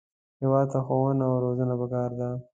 [0.41, 2.29] هېواد ته ښوونه او روزنه پکار ده